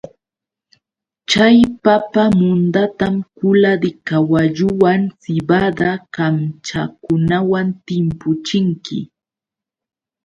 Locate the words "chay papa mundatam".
1.29-3.15